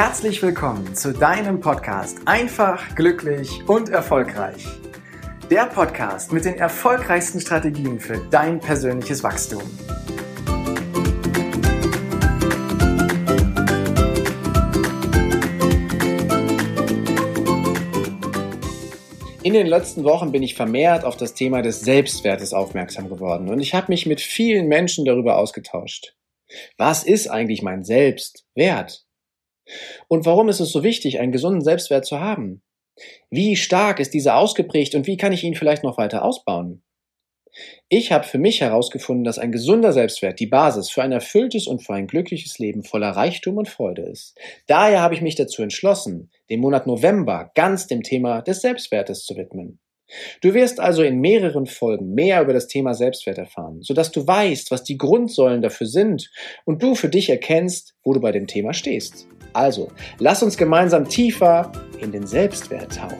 [0.00, 4.64] Herzlich willkommen zu deinem Podcast Einfach, glücklich und erfolgreich.
[5.50, 9.60] Der Podcast mit den erfolgreichsten Strategien für dein persönliches Wachstum.
[19.42, 23.58] In den letzten Wochen bin ich vermehrt auf das Thema des Selbstwertes aufmerksam geworden und
[23.58, 26.14] ich habe mich mit vielen Menschen darüber ausgetauscht.
[26.76, 29.07] Was ist eigentlich mein Selbstwert?
[30.08, 32.62] Und warum ist es so wichtig, einen gesunden Selbstwert zu haben?
[33.30, 36.82] Wie stark ist dieser ausgeprägt und wie kann ich ihn vielleicht noch weiter ausbauen?
[37.88, 41.84] Ich habe für mich herausgefunden, dass ein gesunder Selbstwert die Basis für ein erfülltes und
[41.84, 44.38] für ein glückliches Leben voller Reichtum und Freude ist.
[44.66, 49.36] Daher habe ich mich dazu entschlossen, den Monat November ganz dem Thema des Selbstwertes zu
[49.36, 49.78] widmen.
[50.40, 54.70] Du wirst also in mehreren Folgen mehr über das Thema Selbstwert erfahren, sodass du weißt,
[54.70, 56.30] was die Grundsäulen dafür sind
[56.64, 59.28] und du für dich erkennst, wo du bei dem Thema stehst.
[59.58, 63.18] Also, lass uns gemeinsam tiefer in den Selbstwert tauchen.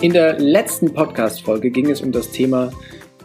[0.00, 2.72] In der letzten Podcast-Folge ging es um das Thema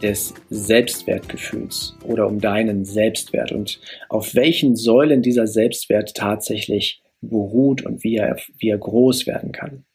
[0.02, 8.04] des Selbstwertgefühls oder um deinen Selbstwert und auf welchen Säulen dieser Selbstwert tatsächlich beruht und
[8.04, 9.86] wie er, wie er groß werden kann.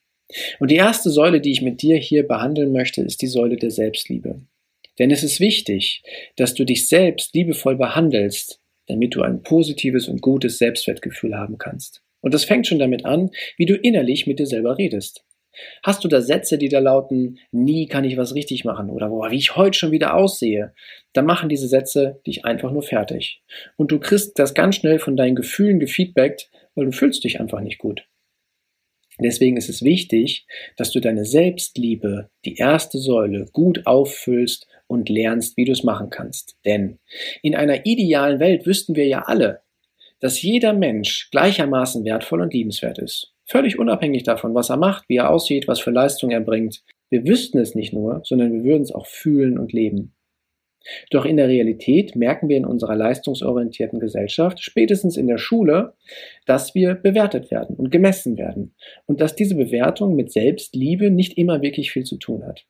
[0.59, 3.71] Und die erste Säule, die ich mit dir hier behandeln möchte, ist die Säule der
[3.71, 4.41] Selbstliebe.
[4.99, 6.03] Denn es ist wichtig,
[6.35, 12.01] dass du dich selbst liebevoll behandelst, damit du ein positives und gutes Selbstwertgefühl haben kannst.
[12.21, 15.23] Und das fängt schon damit an, wie du innerlich mit dir selber redest.
[15.83, 19.31] Hast du da Sätze, die da lauten, nie kann ich was richtig machen oder boah,
[19.31, 20.73] wie ich heute schon wieder aussehe,
[21.13, 23.41] dann machen diese Sätze dich einfach nur fertig.
[23.75, 27.59] Und du kriegst das ganz schnell von deinen Gefühlen gefeedbackt, weil du fühlst dich einfach
[27.59, 28.05] nicht gut.
[29.19, 30.45] Deswegen ist es wichtig,
[30.77, 36.09] dass du deine Selbstliebe, die erste Säule, gut auffüllst und lernst, wie du es machen
[36.09, 36.57] kannst.
[36.65, 36.99] Denn
[37.41, 39.61] in einer idealen Welt wüssten wir ja alle,
[40.19, 43.33] dass jeder Mensch gleichermaßen wertvoll und liebenswert ist.
[43.45, 46.83] Völlig unabhängig davon, was er macht, wie er aussieht, was für Leistung er bringt.
[47.09, 50.13] Wir wüssten es nicht nur, sondern wir würden es auch fühlen und leben.
[51.09, 55.93] Doch in der Realität merken wir in unserer leistungsorientierten Gesellschaft, spätestens in der Schule,
[56.45, 58.73] dass wir bewertet werden und gemessen werden
[59.05, 62.65] und dass diese Bewertung mit Selbstliebe nicht immer wirklich viel zu tun hat.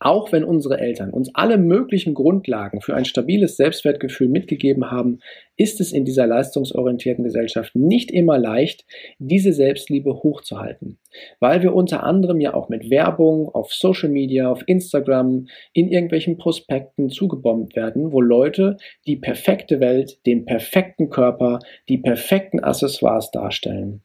[0.00, 5.20] Auch wenn unsere Eltern uns alle möglichen Grundlagen für ein stabiles Selbstwertgefühl mitgegeben haben,
[5.56, 8.84] ist es in dieser leistungsorientierten Gesellschaft nicht immer leicht,
[9.18, 10.98] diese Selbstliebe hochzuhalten,
[11.40, 16.36] weil wir unter anderem ja auch mit Werbung auf Social Media, auf Instagram, in irgendwelchen
[16.36, 24.02] Prospekten zugebombt werden, wo Leute die perfekte Welt, den perfekten Körper, die perfekten Accessoires darstellen.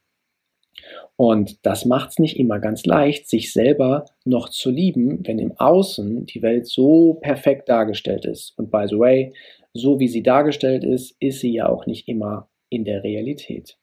[1.20, 5.52] Und das macht es nicht immer ganz leicht, sich selber noch zu lieben, wenn im
[5.52, 8.58] Außen die Welt so perfekt dargestellt ist.
[8.58, 9.34] Und by the way,
[9.74, 13.78] so wie sie dargestellt ist, ist sie ja auch nicht immer in der Realität.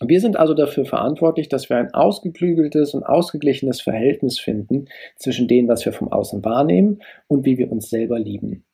[0.00, 4.84] Wir sind also dafür verantwortlich, dass wir ein ausgeklügeltes und ausgeglichenes Verhältnis finden
[5.16, 8.64] zwischen dem, was wir vom Außen wahrnehmen und wie wir uns selber lieben.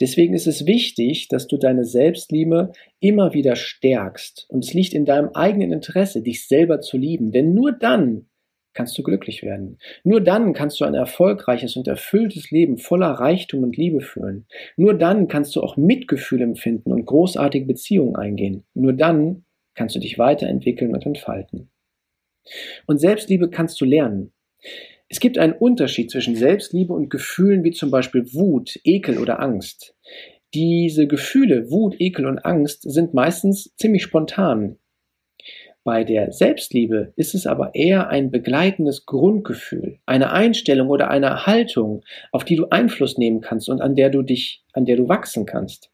[0.00, 4.46] Deswegen ist es wichtig, dass du deine Selbstliebe immer wieder stärkst.
[4.48, 7.32] Und es liegt in deinem eigenen Interesse, dich selber zu lieben.
[7.32, 8.26] Denn nur dann
[8.74, 9.78] kannst du glücklich werden.
[10.02, 14.46] Nur dann kannst du ein erfolgreiches und erfülltes Leben voller Reichtum und Liebe führen.
[14.76, 18.64] Nur dann kannst du auch Mitgefühl empfinden und großartige Beziehungen eingehen.
[18.74, 21.70] Nur dann kannst du dich weiterentwickeln und entfalten.
[22.86, 24.32] Und Selbstliebe kannst du lernen.
[25.08, 29.94] Es gibt einen Unterschied zwischen Selbstliebe und Gefühlen wie zum Beispiel Wut, Ekel oder Angst.
[30.54, 34.78] Diese Gefühle, Wut, Ekel und Angst, sind meistens ziemlich spontan.
[35.84, 42.02] Bei der Selbstliebe ist es aber eher ein begleitendes Grundgefühl, eine Einstellung oder eine Haltung,
[42.32, 45.44] auf die du Einfluss nehmen kannst und an der du dich, an der du wachsen
[45.44, 45.90] kannst.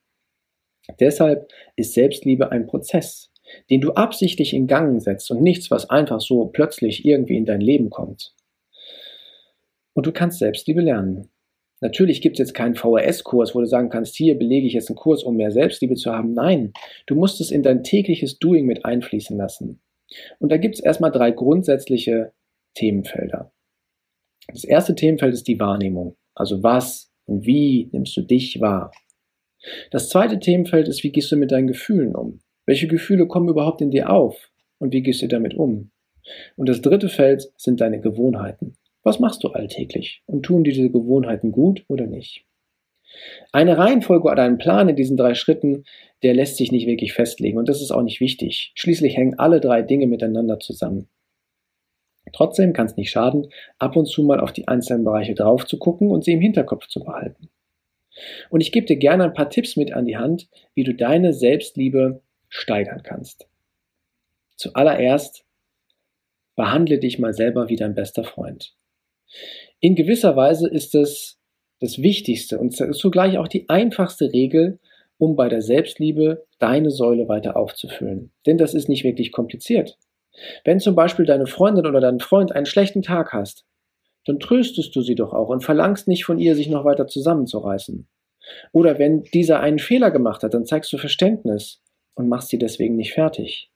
[1.00, 3.32] Deshalb ist Selbstliebe ein Prozess,
[3.68, 7.60] den du absichtlich in Gang setzt und nichts, was einfach so plötzlich irgendwie in dein
[7.60, 8.34] Leben kommt.
[9.94, 11.28] Und du kannst Selbstliebe lernen.
[11.80, 14.96] Natürlich gibt es jetzt keinen VHS-Kurs, wo du sagen kannst, hier belege ich jetzt einen
[14.96, 16.34] Kurs, um mehr Selbstliebe zu haben.
[16.34, 16.72] Nein,
[17.06, 19.80] du musst es in dein tägliches Doing mit einfließen lassen.
[20.38, 22.32] Und da gibt es erstmal drei grundsätzliche
[22.74, 23.52] Themenfelder.
[24.48, 26.16] Das erste Themenfeld ist die Wahrnehmung.
[26.34, 28.90] Also was und wie nimmst du dich wahr?
[29.90, 32.40] Das zweite Themenfeld ist, wie gehst du mit deinen Gefühlen um?
[32.66, 34.50] Welche Gefühle kommen überhaupt in dir auf?
[34.78, 35.90] Und wie gehst du damit um?
[36.56, 38.76] Und das dritte Feld sind deine Gewohnheiten.
[39.02, 42.44] Was machst du alltäglich und tun diese Gewohnheiten gut oder nicht?
[43.52, 45.84] Eine Reihenfolge oder ein Plan in diesen drei Schritten,
[46.22, 48.72] der lässt sich nicht wirklich festlegen und das ist auch nicht wichtig.
[48.74, 51.08] Schließlich hängen alle drei Dinge miteinander zusammen.
[52.32, 53.48] Trotzdem kann es nicht schaden,
[53.78, 56.86] ab und zu mal auf die einzelnen Bereiche drauf zu gucken und sie im Hinterkopf
[56.86, 57.48] zu behalten.
[58.50, 61.32] Und ich gebe dir gerne ein paar Tipps mit an die Hand, wie du deine
[61.32, 63.48] Selbstliebe steigern kannst.
[64.56, 65.44] Zuallererst
[66.54, 68.74] behandle dich mal selber wie dein bester Freund.
[69.80, 71.38] In gewisser Weise ist es
[71.80, 74.78] das Wichtigste und zugleich auch die einfachste Regel,
[75.18, 78.32] um bei der Selbstliebe deine Säule weiter aufzufüllen.
[78.46, 79.98] Denn das ist nicht wirklich kompliziert.
[80.64, 83.64] Wenn zum Beispiel deine Freundin oder dein Freund einen schlechten Tag hast,
[84.26, 88.06] dann tröstest du sie doch auch und verlangst nicht von ihr, sich noch weiter zusammenzureißen.
[88.72, 91.82] Oder wenn dieser einen Fehler gemacht hat, dann zeigst du Verständnis
[92.14, 93.70] und machst sie deswegen nicht fertig.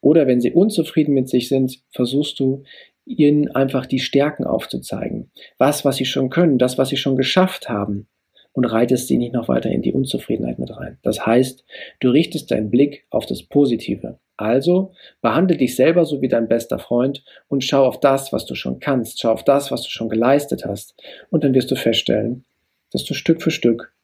[0.00, 2.64] Oder wenn sie unzufrieden mit sich sind, versuchst du
[3.04, 5.30] ihnen einfach die Stärken aufzuzeigen.
[5.58, 8.08] Was, was sie schon können, das, was sie schon geschafft haben.
[8.54, 10.98] Und reitest sie nicht noch weiter in die Unzufriedenheit mit rein.
[11.02, 11.64] Das heißt,
[12.00, 14.18] du richtest deinen Blick auf das Positive.
[14.36, 18.54] Also behandle dich selber so wie dein bester Freund und schau auf das, was du
[18.54, 20.94] schon kannst, schau auf das, was du schon geleistet hast.
[21.30, 22.44] Und dann wirst du feststellen,
[22.90, 23.94] dass du Stück für Stück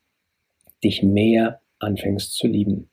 [0.82, 2.88] dich mehr anfängst zu lieben.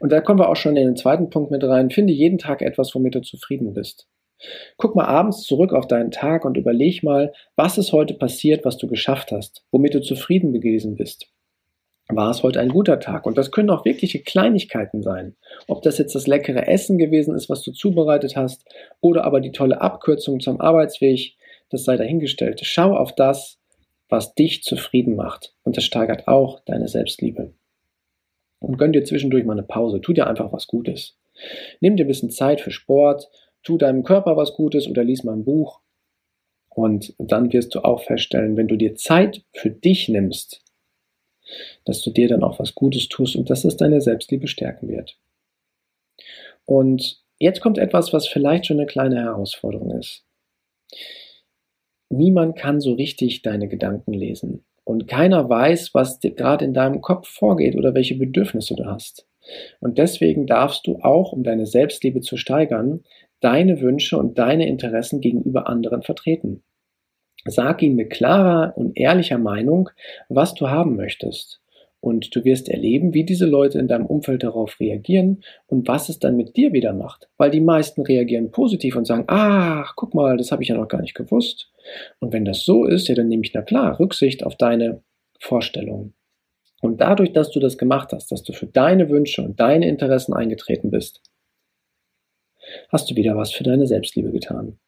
[0.00, 1.90] Und da kommen wir auch schon in den zweiten Punkt mit rein.
[1.90, 4.08] Finde jeden Tag etwas, womit du zufrieden bist.
[4.76, 8.76] Guck mal abends zurück auf deinen Tag und überleg mal, was ist heute passiert, was
[8.76, 11.28] du geschafft hast, womit du zufrieden gewesen bist.
[12.10, 13.26] War es heute ein guter Tag?
[13.26, 15.36] Und das können auch wirkliche Kleinigkeiten sein.
[15.66, 18.64] Ob das jetzt das leckere Essen gewesen ist, was du zubereitet hast,
[19.00, 21.36] oder aber die tolle Abkürzung zum Arbeitsweg,
[21.68, 22.60] das sei dahingestellt.
[22.62, 23.58] Schau auf das,
[24.08, 25.54] was dich zufrieden macht.
[25.64, 27.52] Und das steigert auch deine Selbstliebe.
[28.58, 30.00] Und gönn dir zwischendurch mal eine Pause.
[30.00, 31.18] Tu dir einfach was Gutes.
[31.80, 33.28] Nimm dir ein bisschen Zeit für Sport,
[33.62, 35.80] tu deinem Körper was Gutes oder lies mal ein Buch.
[36.68, 40.62] Und dann wirst du auch feststellen, wenn du dir Zeit für dich nimmst,
[41.84, 45.18] dass du dir dann auch was Gutes tust und dass es deine Selbstliebe stärken wird.
[46.66, 50.24] Und jetzt kommt etwas, was vielleicht schon eine kleine Herausforderung ist.
[52.10, 54.64] Niemand kann so richtig deine Gedanken lesen.
[54.84, 59.27] Und keiner weiß, was gerade in deinem Kopf vorgeht oder welche Bedürfnisse du hast.
[59.80, 63.04] Und deswegen darfst du auch, um deine Selbstliebe zu steigern,
[63.40, 66.62] deine Wünsche und deine Interessen gegenüber anderen vertreten.
[67.44, 69.90] Sag ihnen mit klarer und ehrlicher Meinung,
[70.28, 71.60] was du haben möchtest.
[72.00, 76.20] Und du wirst erleben, wie diese Leute in deinem Umfeld darauf reagieren und was es
[76.20, 77.28] dann mit dir wieder macht.
[77.36, 80.86] Weil die meisten reagieren positiv und sagen, ach, guck mal, das habe ich ja noch
[80.86, 81.72] gar nicht gewusst.
[82.20, 85.02] Und wenn das so ist, ja, dann nehme ich na klar Rücksicht auf deine
[85.40, 86.14] Vorstellungen.
[86.80, 90.32] Und dadurch, dass du das gemacht hast, dass du für deine Wünsche und deine Interessen
[90.32, 91.22] eingetreten bist,
[92.90, 94.78] hast du wieder was für deine Selbstliebe getan.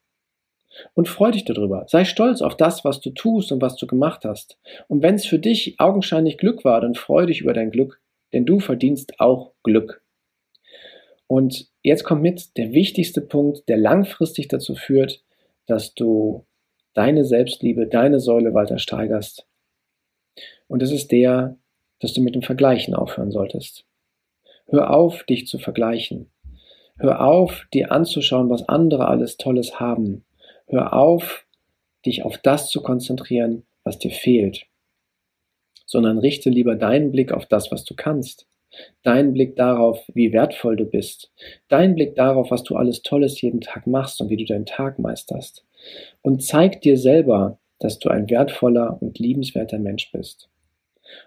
[0.95, 1.85] Und freu dich darüber.
[1.89, 4.59] Sei stolz auf das, was du tust und was du gemacht hast.
[4.87, 8.01] Und wenn es für dich augenscheinlich Glück war, dann freu dich über dein Glück,
[8.33, 10.03] denn du verdienst auch Glück.
[11.27, 15.25] Und jetzt kommt mit der wichtigste Punkt, der langfristig dazu führt,
[15.67, 16.47] dass du
[16.95, 19.47] deine Selbstliebe, deine Säule weiter steigerst.
[20.67, 21.57] Und es ist der,
[22.01, 23.85] dass du mit dem Vergleichen aufhören solltest.
[24.69, 26.31] Hör auf, dich zu vergleichen.
[26.99, 30.25] Hör auf, dir anzuschauen, was andere alles Tolles haben.
[30.67, 31.47] Hör auf,
[32.05, 34.67] dich auf das zu konzentrieren, was dir fehlt,
[35.87, 38.47] sondern richte lieber deinen Blick auf das, was du kannst.
[39.03, 41.33] Deinen Blick darauf, wie wertvoll du bist.
[41.69, 44.99] Deinen Blick darauf, was du alles Tolles jeden Tag machst und wie du deinen Tag
[44.99, 45.65] meisterst.
[46.23, 50.50] Und zeig dir selber, dass du ein wertvoller und liebenswerter Mensch bist.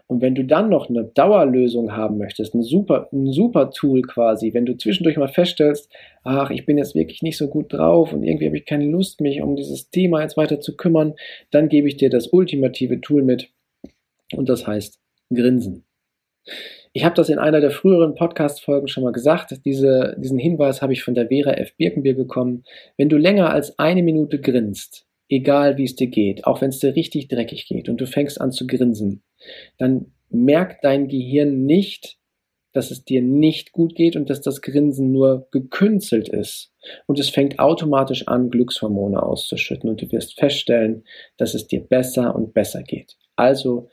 [0.07, 4.53] Und wenn du dann noch eine Dauerlösung haben möchtest, ein super, ein super Tool quasi,
[4.53, 5.91] wenn du zwischendurch mal feststellst,
[6.23, 9.21] ach, ich bin jetzt wirklich nicht so gut drauf und irgendwie habe ich keine Lust,
[9.21, 11.15] mich um dieses Thema jetzt weiter zu kümmern,
[11.51, 13.49] dann gebe ich dir das ultimative Tool mit
[14.35, 14.99] und das heißt
[15.33, 15.85] Grinsen.
[16.95, 19.65] Ich habe das in einer der früheren Podcast-Folgen schon mal gesagt.
[19.65, 21.75] Diese, diesen Hinweis habe ich von der Vera F.
[21.75, 22.63] Birkenbier bekommen.
[22.97, 26.79] Wenn du länger als eine Minute grinst, egal wie es dir geht, auch wenn es
[26.79, 29.23] dir richtig dreckig geht und du fängst an zu grinsen,
[29.77, 32.17] dann merkt dein Gehirn nicht,
[32.71, 36.71] dass es dir nicht gut geht und dass das Grinsen nur gekünstelt ist.
[37.05, 41.03] Und es fängt automatisch an, Glückshormone auszuschütten und du wirst feststellen,
[41.37, 43.15] dass es dir besser und besser geht.
[43.35, 43.89] Also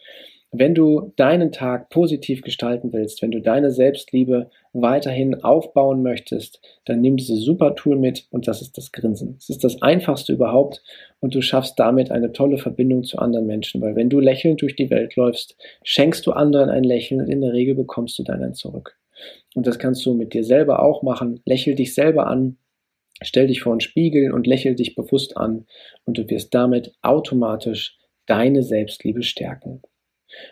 [0.53, 7.01] wenn du deinen Tag positiv gestalten willst, wenn du deine Selbstliebe weiterhin aufbauen möchtest, dann
[7.01, 9.37] nimm dieses super Tool mit und das ist das Grinsen.
[9.39, 10.83] Es ist das einfachste überhaupt
[11.21, 14.75] und du schaffst damit eine tolle Verbindung zu anderen Menschen, weil wenn du lächelnd durch
[14.75, 18.43] die Welt läufst, schenkst du anderen ein Lächeln und in der Regel bekommst du dann
[18.43, 18.97] ein zurück.
[19.55, 21.41] Und das kannst du mit dir selber auch machen.
[21.45, 22.57] Lächel dich selber an,
[23.23, 25.67] stell dich vor einen Spiegel und lächel dich bewusst an
[26.07, 29.83] und du wirst damit automatisch deine Selbstliebe stärken.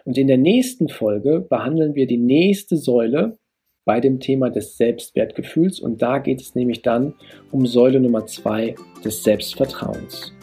[0.05, 3.39] Und in der nächsten Folge behandeln wir die nächste Säule
[3.85, 7.15] bei dem Thema des Selbstwertgefühls und da geht es nämlich dann
[7.51, 10.35] um Säule Nummer zwei des Selbstvertrauens.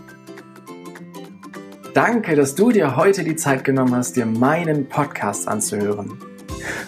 [1.94, 6.18] Danke, dass du dir heute die Zeit genommen hast, dir meinen Podcast anzuhören.